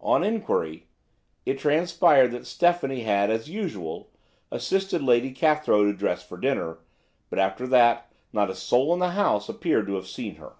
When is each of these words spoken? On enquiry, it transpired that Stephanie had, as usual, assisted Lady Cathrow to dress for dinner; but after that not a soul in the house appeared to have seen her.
On 0.00 0.22
enquiry, 0.22 0.86
it 1.44 1.58
transpired 1.58 2.28
that 2.30 2.46
Stephanie 2.46 3.00
had, 3.00 3.28
as 3.28 3.50
usual, 3.50 4.08
assisted 4.52 5.02
Lady 5.02 5.32
Cathrow 5.32 5.82
to 5.82 5.92
dress 5.92 6.22
for 6.22 6.36
dinner; 6.36 6.78
but 7.28 7.40
after 7.40 7.66
that 7.66 8.12
not 8.32 8.50
a 8.50 8.54
soul 8.54 8.92
in 8.94 9.00
the 9.00 9.10
house 9.10 9.48
appeared 9.48 9.88
to 9.88 9.96
have 9.96 10.06
seen 10.06 10.36
her. 10.36 10.52